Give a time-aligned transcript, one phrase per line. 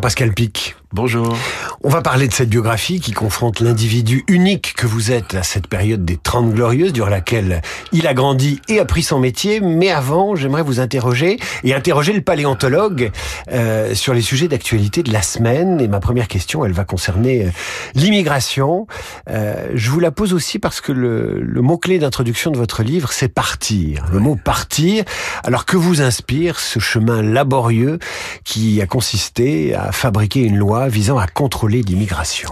[0.00, 0.76] Pascal Pic.
[0.96, 1.36] Bonjour.
[1.84, 5.66] On va parler de cette biographie qui confronte l'individu unique que vous êtes à cette
[5.66, 7.60] période des Trente Glorieuses, durant laquelle
[7.92, 9.60] il a grandi et appris son métier.
[9.60, 13.12] Mais avant, j'aimerais vous interroger et interroger le paléontologue
[13.52, 15.82] euh, sur les sujets d'actualité de la semaine.
[15.82, 17.50] Et ma première question, elle va concerner euh,
[17.94, 18.86] l'immigration.
[19.28, 23.12] Euh, je vous la pose aussi parce que le, le mot-clé d'introduction de votre livre,
[23.12, 24.06] c'est partir.
[24.10, 25.04] Le mot partir.
[25.44, 27.98] Alors que vous inspire ce chemin laborieux
[28.44, 32.50] qui a consisté à fabriquer une loi visant à contrôler l'immigration.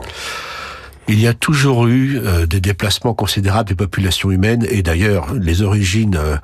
[1.06, 5.60] Il y a toujours eu euh, des déplacements considérables des populations humaines et d'ailleurs les
[5.60, 6.36] origines euh,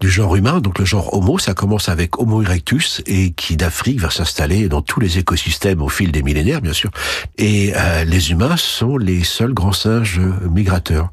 [0.00, 4.00] du genre humain, donc le genre Homo, ça commence avec Homo erectus et qui d'Afrique
[4.00, 6.90] va s'installer dans tous les écosystèmes au fil des millénaires bien sûr.
[7.38, 10.20] Et euh, les humains sont les seuls grands singes
[10.50, 11.10] migrateurs.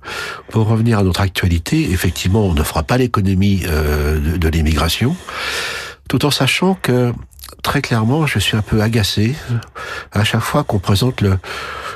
[0.49, 5.15] Pour revenir à notre actualité, effectivement, on ne fera pas l'économie de, de l'immigration,
[6.07, 7.13] tout en sachant que
[7.63, 9.35] très clairement, je suis un peu agacé
[10.11, 11.37] à chaque fois qu'on présente le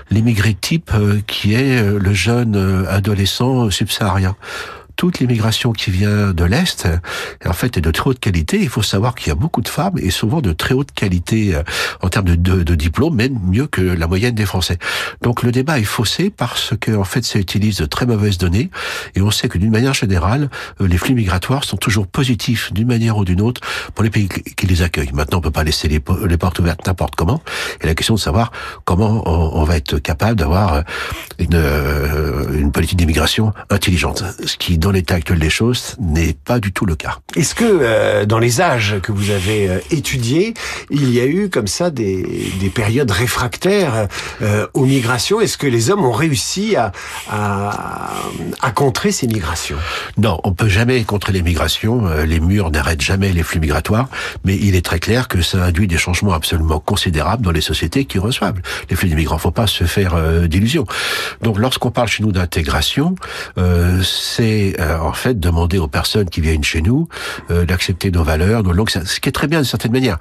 [0.09, 4.35] l'immigré type euh, qui est euh, le jeune euh, adolescent subsaharien
[5.03, 6.87] toute l'immigration qui vient de l'Est,
[7.45, 8.61] en fait, est de très haute qualité.
[8.61, 11.55] Il faut savoir qu'il y a beaucoup de femmes et souvent de très haute qualité
[11.55, 11.63] euh,
[12.01, 14.77] en termes de, de, de diplôme, même mieux que la moyenne des Français.
[15.21, 18.69] Donc le débat est faussé parce que, en fait, ça utilise de très mauvaises données
[19.15, 22.87] et on sait que d'une manière générale, euh, les flux migratoires sont toujours positifs d'une
[22.87, 23.59] manière ou d'une autre
[23.95, 25.11] pour les pays qui les accueillent.
[25.11, 27.41] Maintenant, on peut pas laisser les, portes ouvertes n'importe comment.
[27.81, 28.53] Et la question de savoir
[28.85, 30.81] comment on, va être capable d'avoir euh,
[31.39, 36.85] une, une politique d'immigration intelligente, ce qui l'état actuel des choses, n'est pas du tout
[36.85, 37.17] le cas.
[37.35, 40.53] Est-ce que euh, dans les âges que vous avez euh, étudiés,
[40.89, 44.07] il y a eu comme ça des, des périodes réfractaires
[44.41, 45.41] euh, aux migrations?
[45.41, 46.91] Est-ce que les hommes ont réussi à,
[47.29, 48.23] à,
[48.61, 49.77] à contrer ces migrations?
[50.17, 52.07] Non, on peut jamais contrer les migrations.
[52.07, 54.09] Euh, les murs n'arrêtent jamais les flux migratoires,
[54.45, 58.05] mais il est très clair que ça induit des changements absolument considérables dans les sociétés
[58.05, 59.37] qui reçoivent les flux d'immigrants.
[59.37, 60.85] Faut pas se faire euh, d'illusions.
[61.41, 63.15] Donc, lorsqu'on parle chez nous d'intégration,
[64.03, 67.07] c'est euh, en fait demander aux personnes qui viennent chez nous
[67.51, 70.17] euh, d'accepter nos valeurs, nos langues, ce qui est très bien d'une certaine manière.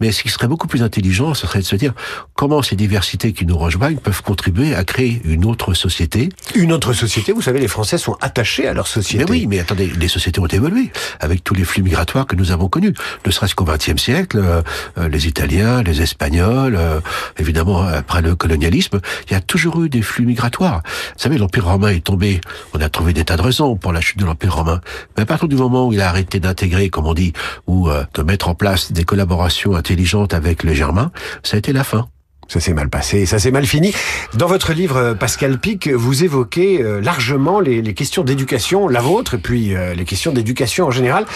[0.00, 1.92] Mais ce qui serait beaucoup plus intelligent, ce serait de se dire
[2.34, 6.28] comment ces diversités qui nous rejoignent peuvent contribuer à créer une autre société.
[6.54, 9.24] Une autre société, vous savez, les Français sont attachés à leur société.
[9.24, 10.90] Mais oui, mais attendez, les sociétés ont évolué
[11.20, 12.94] avec tous les flux migratoires que nous avons connus.
[13.26, 17.00] Ne serait-ce qu'au XXe siècle, euh, les Italiens, les Espagnols, euh,
[17.38, 20.82] évidemment après le colonialisme, il y a toujours eu des flux migratoires.
[20.84, 22.40] Vous savez, l'Empire romain est tombé,
[22.74, 24.80] on a trouvé des tas de raisons pour la chute de l'Empire romain.
[25.16, 27.32] Mais à partir du moment où il a arrêté d'intégrer, comme on dit,
[27.66, 31.12] ou euh, de mettre en place des collaborations intelligentes avec les Germains,
[31.42, 32.08] ça a été la fin.
[32.50, 33.92] Ça s'est mal passé, ça s'est mal fini.
[34.34, 39.00] Dans votre livre, euh, Pascal Pic, vous évoquez euh, largement les, les questions d'éducation, la
[39.00, 41.26] vôtre, et puis euh, les questions d'éducation en général.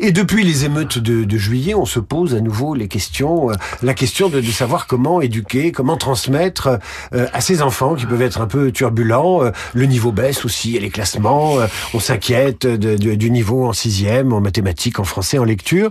[0.00, 3.50] Et depuis les émeutes de, de, juillet, on se pose à nouveau les questions,
[3.84, 6.80] la question de, de savoir comment éduquer, comment transmettre
[7.12, 9.42] à ces enfants qui peuvent être un peu turbulents.
[9.74, 11.56] Le niveau baisse aussi, les classements.
[11.92, 15.90] On s'inquiète du niveau en sixième, en mathématiques, en français, en lecture.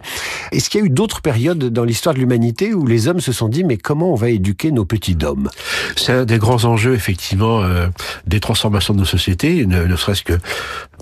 [0.51, 3.31] Est-ce qu'il y a eu d'autres périodes dans l'histoire de l'humanité où les hommes se
[3.31, 5.49] sont dit mais comment on va éduquer nos petits dômes.
[5.95, 7.87] C'est un des grands enjeux, effectivement, euh,
[8.27, 10.37] des transformations de nos sociétés, ne, ne serait-ce que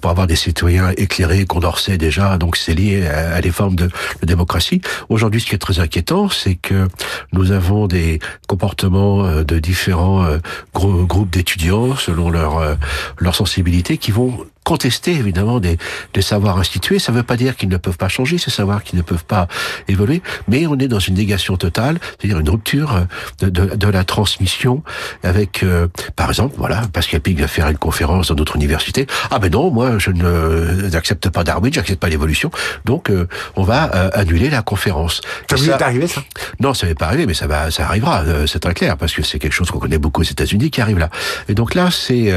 [0.02, 3.90] pour avoir des citoyens éclairés, Condorcet déjà, donc c'est lié à, des formes de,
[4.24, 4.82] démocratie.
[5.10, 6.88] Aujourd'hui, ce qui est très inquiétant, c'est que
[7.32, 10.38] nous avons des comportements euh, de différents euh,
[10.74, 12.76] groupes d'étudiants, selon leur, euh,
[13.20, 15.78] leur sensibilité, qui vont contester évidemment des,
[16.14, 17.00] des savoirs institués.
[17.00, 19.26] Ça ne veut pas dire qu'ils ne peuvent pas changer, ces savoirs qui ne peuvent
[19.26, 19.48] pas
[19.88, 23.08] évoluer, mais on est dans une négation totale, c'est-à-dire une rupture
[23.40, 24.84] de, de, la transmission
[25.24, 25.66] avec,
[26.16, 29.08] par exemple, voilà, Pascal Pic va faire une conférence dans notre université.
[29.32, 32.52] Ah ben non, moi je n'accepte pas Darwin, j'accepte pas l'évolution,
[32.86, 35.22] donc euh, on va euh, annuler la conférence.
[35.50, 36.24] Ça vous est arrivé ça?
[36.60, 39.24] Non, ça n'est pas arrivé, mais ça va, ça arrivera, c'est très clair, parce que
[39.24, 41.10] c'est quelque chose qu'on connaît beaucoup aux États-Unis qui arrive là.
[41.48, 42.34] Et donc là, c'est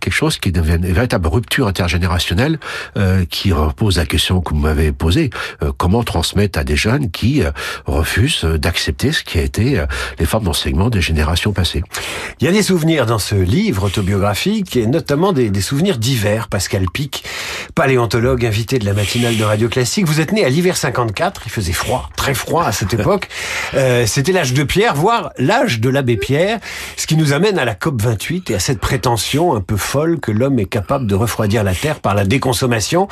[0.00, 2.58] quelque chose qui devient une véritable rupture intergénérationnelle
[2.96, 5.30] euh, qui repose la question que vous m'avez posée
[5.62, 7.50] euh, comment transmettre à des jeunes qui euh,
[7.86, 9.84] refusent d'accepter ce qui a été
[10.18, 11.82] les formes d'enseignement des générations passées.
[12.40, 16.48] Il y a des souvenirs dans ce livre autobiographique et notamment des, des souvenirs divers.
[16.48, 16.86] Pascal
[17.74, 21.42] Paléontologue invité de la matinale de Radio Classique, vous êtes né à l'hiver 54.
[21.46, 23.28] Il faisait froid, très froid à cette époque.
[24.06, 26.58] C'était l'âge de Pierre, voire l'âge de l'abbé Pierre,
[26.96, 30.20] ce qui nous amène à la COP 28 et à cette prétention un peu folle
[30.20, 33.08] que l'homme est capable de refroidir la Terre par la déconsommation.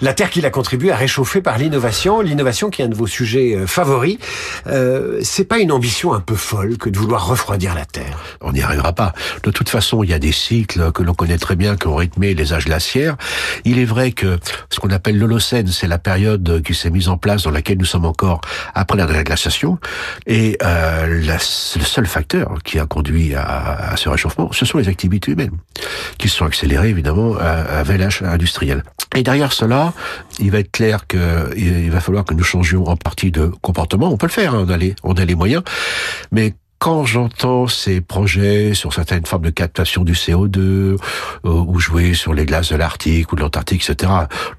[0.00, 2.20] La Terre qu'il a contribué à réchauffer par l'innovation.
[2.20, 4.18] L'innovation qui est un de vos sujets euh, favoris.
[4.66, 8.52] Euh, c'est pas une ambition un peu folle que de vouloir refroidir la Terre On
[8.52, 9.12] n'y arrivera pas.
[9.42, 11.96] De toute façon, il y a des cycles que l'on connaît très bien qui ont
[11.96, 13.11] rythmé les âges glaciaires.
[13.64, 14.38] Il est vrai que
[14.70, 17.84] ce qu'on appelle l'Holocène, c'est la période qui s'est mise en place dans laquelle nous
[17.84, 18.40] sommes encore
[18.74, 19.78] après la glaciation,
[20.26, 25.32] et euh, le seul facteur qui a conduit à, ce réchauffement, ce sont les activités
[25.32, 25.58] humaines,
[26.18, 28.82] qui sont accélérées évidemment à l'âge industriel.
[29.14, 29.92] Et derrière cela,
[30.38, 34.10] il va être clair qu'il va falloir que nous changions en partie de comportement.
[34.10, 35.62] On peut le faire, hein, on a les, on a les moyens,
[36.30, 40.98] mais quand j'entends ces projets sur certaines formes de captation du CO2 euh,
[41.44, 44.10] ou jouer sur les glaces de l'Arctique ou de l'Antarctique, etc.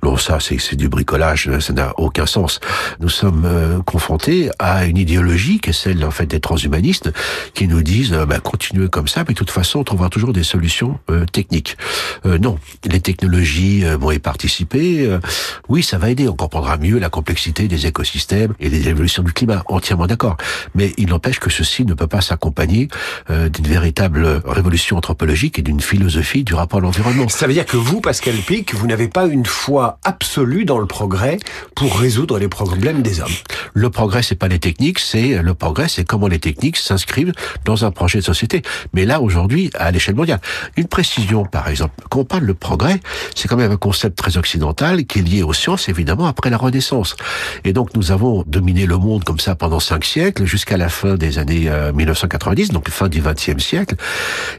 [0.03, 2.61] Non, ça, c'est du bricolage, ça n'a aucun sens.
[3.01, 7.11] Nous sommes euh, confrontés à une idéologie qui est celle en fait des transhumanistes
[7.53, 10.31] qui nous disent euh, bah, continuez comme ça, mais de toute façon, on trouvera toujours
[10.31, 10.99] des solutions
[11.33, 11.75] techniques.
[12.23, 15.17] non, les technologies vont y participer.
[15.67, 16.29] oui, ça va aider.
[16.29, 19.63] On comprendra mieux la complexité des écosystèmes et des évolutions du climat.
[19.67, 20.37] Entièrement d'accord.
[20.73, 22.89] Mais il n'empêche que ceci ne peut pas pas s'accompagner
[23.31, 27.27] euh, d'une véritable révolution anthropologique et d'une philosophie du rapport à l'environnement.
[27.27, 30.85] Ça veut dire que vous, Pascal Pic, vous n'avez pas une foi absolue dans le
[30.85, 31.39] progrès
[31.75, 33.37] pour résoudre les problèmes des hommes.
[33.73, 37.33] Le progrès, c'est pas les techniques, c'est le progrès, c'est comment les techniques s'inscrivent
[37.65, 38.61] dans un projet de société.
[38.93, 40.39] Mais là, aujourd'hui, à l'échelle mondiale,
[40.77, 42.99] une précision, par exemple, quand on parle de progrès,
[43.33, 46.57] c'est quand même un concept très occidental qui est lié aux sciences, évidemment, après la
[46.57, 47.15] Renaissance.
[47.63, 51.15] Et donc, nous avons dominé le monde comme ça pendant cinq siècles, jusqu'à la fin
[51.15, 51.71] des années
[52.03, 53.95] 1990, donc fin du XXe siècle.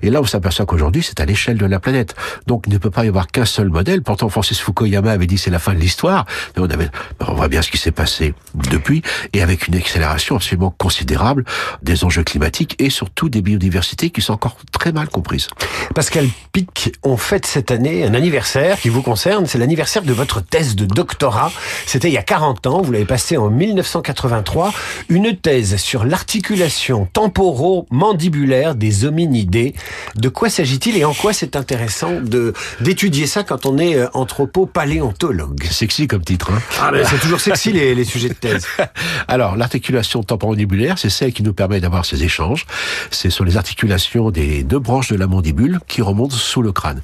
[0.03, 2.15] Et là, on s'aperçoit qu'aujourd'hui, c'est à l'échelle de la planète.
[2.47, 4.03] Donc, il ne peut pas y avoir qu'un seul modèle.
[4.03, 6.27] Pourtant, Francis Fukuyama avait dit c'est la fin de l'histoire.
[6.57, 8.35] On, avait, on voit bien ce qui s'est passé
[8.71, 9.03] depuis,
[9.33, 11.45] et avec une accélération absolument considérable
[11.83, 15.49] des enjeux climatiques et surtout des biodiversités qui sont encore très mal comprises.
[15.95, 19.47] Pascal Pic, on fête cette année un anniversaire qui vous concerne.
[19.47, 21.53] C'est l'anniversaire de votre thèse de doctorat.
[21.87, 22.83] C'était il y a 40 ans.
[22.83, 24.73] Vous l'avez passé en 1983.
[25.09, 29.75] Une thèse sur l'articulation temporo-mandibulaire des hominidés.
[30.15, 34.09] De quoi s'agit-il et en quoi c'est intéressant de d'étudier ça quand on est euh,
[34.15, 35.65] anthropo-paléontologue?
[35.65, 36.53] Sexy comme titre.
[36.53, 38.67] Hein ah, c'est toujours sexy les, les, sujets de thèse.
[39.29, 42.67] Alors, l'articulation temporomandibulaire, c'est celle qui nous permet d'avoir ces échanges.
[43.11, 47.01] C'est sur les articulations des deux branches de la mandibule qui remontent sous le crâne.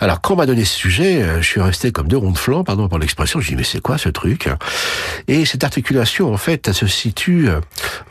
[0.00, 2.38] Alors, quand on m'a donné ce sujet, euh, je suis resté comme deux ronds de
[2.38, 3.40] flanc, pardon pour l'expression.
[3.40, 4.48] Je dis mais c'est quoi ce truc?
[5.26, 7.48] Et cette articulation, en fait, elle se situe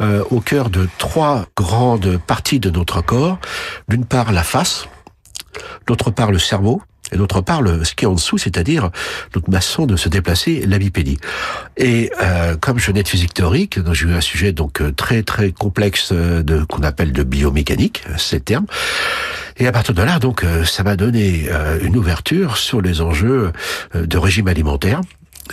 [0.01, 3.39] euh, au cœur de trois grandes parties de notre corps.
[3.87, 4.87] D'une part la face,
[5.87, 6.81] d'autre part le cerveau,
[7.11, 8.89] et d'autre part le, ce qui est en dessous, c'est-à-dire
[9.35, 11.17] notre façon de se déplacer, la bipédie.
[11.77, 15.23] Et euh, comme je venais de physique théorique, j'ai eu un sujet donc euh, très
[15.23, 18.65] très complexe euh, de qu'on appelle de biomécanique, ces termes.
[19.59, 21.49] Et à partir de là, donc, ça m'a donné
[21.81, 23.51] une ouverture sur les enjeux
[23.95, 25.01] de régime alimentaire,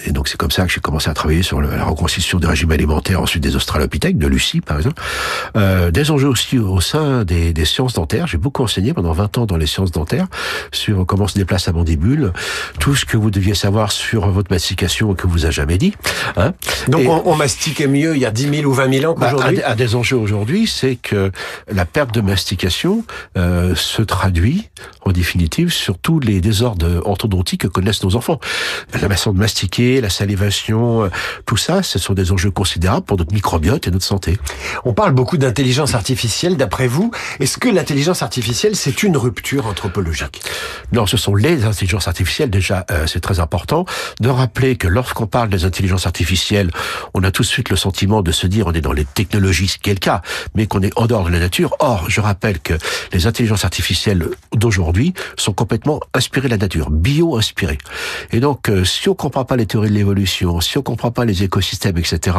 [0.07, 2.73] et donc c'est comme ça que j'ai commencé à travailler sur la reconstitution des régimes
[2.73, 5.03] alimentaires, ensuite des australopithèques, de Lucie par exemple.
[5.57, 8.27] Euh, des enjeux aussi au sein des, des sciences dentaires.
[8.27, 10.27] J'ai beaucoup enseigné pendant 20 ans dans les sciences dentaires
[10.73, 12.33] sur comment se déplace la mandibule,
[12.81, 15.95] tout ce que vous deviez savoir sur votre mastication que vous a jamais dit.
[16.37, 16.53] Hein.
[16.89, 19.31] Donc on, on, mastiquait mieux il y a 10 000 ou 20 000 ans bah,
[19.31, 21.31] qu'aujourd'hui un, des enjeux aujourd'hui, c'est que
[21.71, 23.05] la perte de mastication
[23.37, 24.69] euh, se traduit
[25.03, 28.41] en définitive sur tous les désordres orthodontiques que connaissent nos enfants.
[28.93, 31.09] La façon de mastiquer la salivation, euh,
[31.47, 34.39] tout ça, ce sont des enjeux considérables pour notre microbiote et notre santé.
[34.85, 36.57] On parle beaucoup d'intelligence artificielle.
[36.57, 37.11] D'après vous,
[37.41, 40.43] est-ce que l'intelligence artificielle, c'est une rupture anthropologique?
[40.93, 42.51] Non, ce sont les intelligences artificielles.
[42.51, 43.85] Déjà, euh, c'est très important
[44.21, 46.71] de rappeler que lorsqu'on parle des intelligences artificielles,
[47.15, 49.69] on a tout de suite le sentiment de se dire on est dans les technologies,
[49.69, 50.23] ce qui est le cas,
[50.55, 51.75] mais qu'on est en dehors de la nature.
[51.79, 52.75] Or, je rappelle que
[53.13, 57.79] les intelligences artificielles d'aujourd'hui sont complètement inspirées de la nature, bio-inspirées.
[58.33, 61.43] Et donc, euh, si on comprend pas les de l'évolution, si on comprend pas les
[61.43, 62.39] écosystèmes, etc.,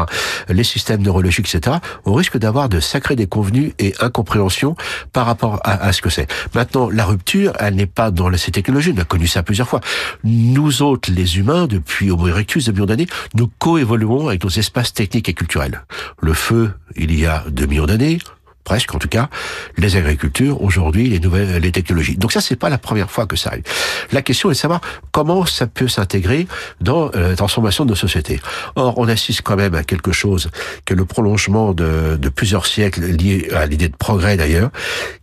[0.49, 4.75] les systèmes neurologiques, etc., on risque d'avoir de sacrés déconvenus et incompréhension
[5.13, 6.27] par rapport à, ce que c'est.
[6.53, 8.93] Maintenant, la rupture, elle n'est pas dans ces technologies.
[8.95, 9.81] On a connu ça plusieurs fois.
[10.23, 14.93] Nous autres, les humains, depuis Homo erectus, de millions d'années, nous coévoluons avec nos espaces
[14.93, 15.83] techniques et culturels.
[16.21, 18.19] Le feu, il y a deux millions d'années,
[18.65, 19.29] presque en tout cas,
[19.77, 22.17] les agricultures, aujourd'hui, les nouvelles, les technologies.
[22.17, 23.63] Donc ça, c'est pas la première fois que ça arrive.
[24.11, 24.81] La question est de savoir
[25.11, 26.47] comment ça peut s'intégrer
[26.81, 28.41] dans euh, la transformation de nos sociétés.
[28.75, 30.49] Or, on assiste quand même à quelque chose
[30.83, 34.71] que le prolongement de, de plusieurs siècles lié à l'idée de progrès d'ailleurs,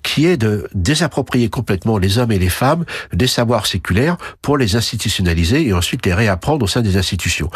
[0.03, 4.77] qui est de désapproprier complètement les hommes et les femmes des savoirs séculaires pour les
[4.77, 7.51] institutionnaliser et ensuite les réapprendre au sein des institutions.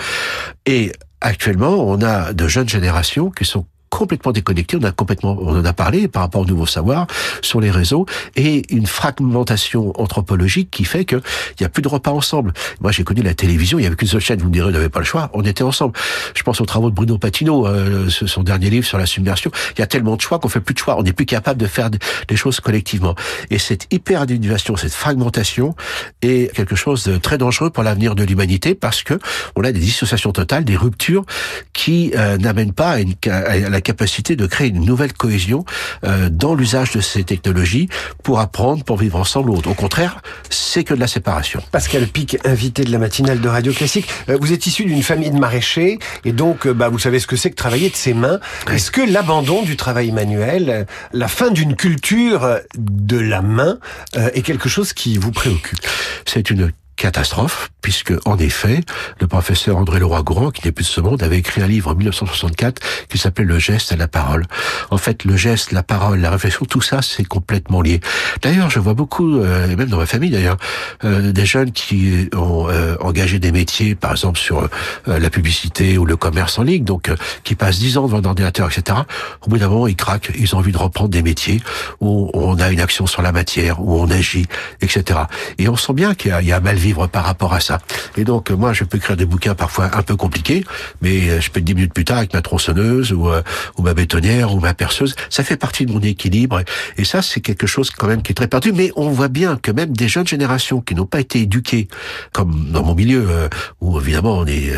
[0.67, 4.77] Et actuellement, on a de jeunes générations qui sont complètement déconnecté.
[4.81, 7.07] On a complètement, on en a parlé par rapport au nouveau savoir
[7.43, 11.17] sur les réseaux et une fragmentation anthropologique qui fait que
[11.59, 12.53] il y a plus de repas ensemble.
[12.81, 13.79] Moi, j'ai connu la télévision.
[13.79, 14.41] Il y avait qu'une seule chaîne.
[14.41, 15.31] Vous me direz, on n'avait pas le choix.
[15.33, 15.93] On était ensemble.
[16.35, 19.51] Je pense aux travaux de Bruno Patino, euh, son dernier livre sur la submersion.
[19.77, 20.99] Il y a tellement de choix qu'on fait plus de choix.
[20.99, 23.15] On n'est plus capable de faire des choses collectivement.
[23.51, 25.75] Et cette hyper individuation, cette fragmentation
[26.23, 29.19] est quelque chose de très dangereux pour l'avenir de l'humanité parce que
[29.55, 31.25] on a des dissociations totales, des ruptures
[31.73, 32.99] qui euh, n'amènent pas
[33.31, 35.65] à, la capacité de créer une nouvelle cohésion
[36.03, 37.89] euh, dans l'usage de ces technologies
[38.25, 39.51] pour apprendre, pour vivre ensemble.
[39.51, 41.63] Au contraire, c'est que de la séparation.
[41.71, 44.09] Pascal Pic, invité de la matinale de Radio Classique.
[44.29, 47.37] Euh, vous êtes issu d'une famille de maraîchers et donc bah, vous savez ce que
[47.37, 48.41] c'est que travailler de ses mains.
[48.73, 53.79] Est-ce que l'abandon du travail manuel, la fin d'une culture de la main
[54.15, 55.79] est quelque chose qui vous préoccupe?
[56.25, 58.81] C'est une catastrophe, puisque en effet,
[59.21, 61.95] le professeur André Leroy-Gourand, qui n'est plus de ce monde, avait écrit un livre en
[61.95, 64.45] 1964 qui s'appelait Le geste et la parole.
[64.91, 68.01] En fait, le geste, la parole, la réflexion, tout ça, c'est complètement lié.
[68.43, 70.57] D'ailleurs, je vois beaucoup, euh, et même dans ma famille d'ailleurs,
[71.05, 74.69] euh, des jeunes qui ont euh, engagé des métiers, par exemple sur
[75.07, 77.11] la publicité ou le commerce en ligne, donc
[77.45, 78.99] qui passent dix ans devant un ordinateur, etc.
[79.43, 81.61] Au bout d'un moment, ils craquent, ils ont envie de reprendre des métiers
[82.01, 84.47] où on a une action sur la matière, où on agit,
[84.81, 85.21] etc.
[85.59, 87.81] Et on sent bien qu'il y a, mal vivre par rapport à ça.
[88.17, 90.65] Et donc, moi, je peux écrire des bouquins parfois un peu compliqués,
[91.03, 93.43] mais euh, je peux être dix minutes plus tard avec ma tronçonneuse ou, euh,
[93.77, 95.17] ou ma bétonnière ou ma perceuse.
[95.29, 96.63] Ça fait partie de mon équilibre.
[96.97, 98.73] Et ça, c'est quelque chose quand même qui est très perdu.
[98.73, 101.89] Mais on voit bien que même des jeunes générations qui n'ont pas été éduquées,
[102.33, 103.49] comme dans mon milieu, euh,
[103.81, 104.73] où évidemment on est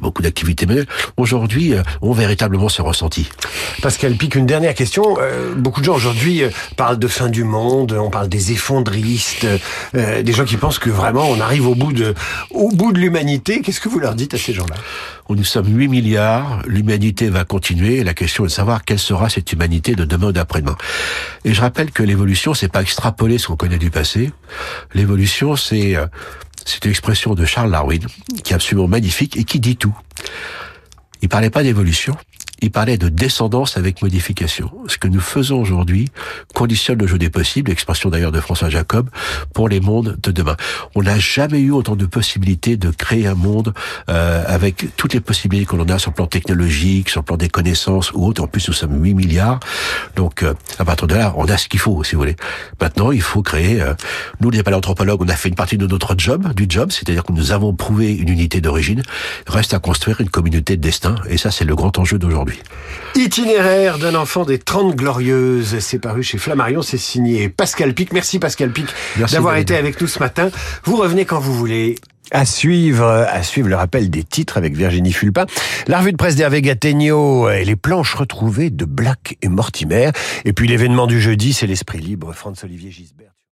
[0.00, 0.86] beaucoup d'activités manuelles,
[1.16, 3.28] aujourd'hui ont véritablement ce ressenti.
[3.82, 5.18] Pascal Pic, une dernière question.
[5.56, 6.42] beaucoup de gens aujourd'hui
[6.76, 9.46] parlent de fin du monde, on parle des effondristes,
[9.94, 12.14] des gens qui pensent que vraiment on arrive au bout de,
[12.52, 13.60] au bout de l'humanité.
[13.60, 14.76] Qu'est-ce que vous leur dites à ces gens-là?
[15.28, 18.04] Nous sommes 8 milliards, l'humanité va continuer.
[18.04, 20.76] La question est de savoir quelle sera cette humanité de demain ou d'après-demain.
[21.44, 24.30] Et je rappelle que l'évolution, c'est pas extrapoler ce qu'on connaît du passé.
[24.94, 26.06] L'évolution, c'est euh,
[26.64, 28.06] c'est une expression de Charles Darwin
[28.44, 29.96] qui est absolument magnifique et qui dit tout.
[31.22, 32.16] Il parlait pas d'évolution,
[32.62, 34.70] il parlait de descendance avec modification.
[34.86, 36.08] Ce que nous faisons aujourd'hui
[36.54, 39.08] conditionne le jeu des possibles, expression d'ailleurs de François Jacob,
[39.54, 40.56] pour les mondes de demain.
[40.94, 43.72] On n'a jamais eu autant de possibilités de créer un monde
[44.08, 47.36] euh, avec toutes les possibilités qu'on en a sur le plan technologique, sur le plan
[47.36, 48.42] des connaissances ou autres.
[48.42, 49.60] En plus, nous sommes 8 milliards.
[50.16, 52.36] Donc, euh, à partir de là, on a ce qu'il faut, si vous voulez.
[52.80, 53.80] Maintenant, il faut créer...
[53.80, 53.94] Euh,
[54.40, 57.32] nous, les paléanthropologues, on a fait une partie de notre job, du job, c'est-à-dire que
[57.32, 59.02] nous avons prouvé une unité d'origine.
[59.46, 61.14] Reste à construire une communauté de destin.
[61.28, 62.49] Et ça, c'est le grand enjeu d'aujourd'hui.
[63.14, 68.12] Itinéraire d'un enfant des 30 glorieuses, c'est paru chez Flammarion, c'est signé Pascal Pic.
[68.12, 68.86] Merci Pascal Pic
[69.30, 70.50] d'avoir été avec nous ce matin.
[70.84, 71.96] Vous revenez quand vous voulez.
[72.30, 75.46] À suivre, à suivre le rappel des titres avec Virginie Fulpin.
[75.88, 80.10] La revue de presse d'Hervé Gattegno et les planches retrouvées de Black et Mortimer.
[80.44, 83.32] Et puis l'événement du jeudi, c'est l'esprit libre, Franz-Olivier Gisbert.